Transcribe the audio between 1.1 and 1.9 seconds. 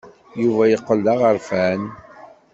aɣerfan.